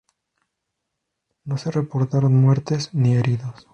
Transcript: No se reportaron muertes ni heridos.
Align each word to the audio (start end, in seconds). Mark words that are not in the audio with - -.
No 1.45 1.59
se 1.59 1.69
reportaron 1.69 2.33
muertes 2.33 2.89
ni 2.95 3.13
heridos. 3.15 3.67